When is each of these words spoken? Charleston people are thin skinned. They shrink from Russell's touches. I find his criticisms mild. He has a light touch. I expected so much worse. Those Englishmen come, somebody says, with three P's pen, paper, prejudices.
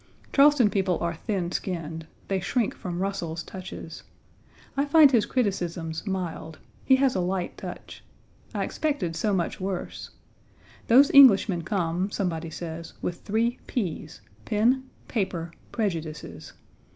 Charleston 0.33 0.71
people 0.71 0.97
are 0.99 1.13
thin 1.13 1.51
skinned. 1.51 2.07
They 2.27 2.39
shrink 2.39 2.73
from 2.73 2.97
Russell's 2.97 3.43
touches. 3.43 4.01
I 4.75 4.83
find 4.83 5.11
his 5.11 5.27
criticisms 5.27 6.07
mild. 6.07 6.57
He 6.83 6.95
has 6.95 7.13
a 7.13 7.19
light 7.19 7.55
touch. 7.55 8.03
I 8.51 8.63
expected 8.63 9.15
so 9.15 9.31
much 9.31 9.61
worse. 9.61 10.09
Those 10.87 11.11
Englishmen 11.13 11.61
come, 11.61 12.09
somebody 12.09 12.49
says, 12.49 12.93
with 13.03 13.21
three 13.21 13.59
P's 13.67 14.21
pen, 14.43 14.89
paper, 15.07 15.51
prejudices. 15.71 16.53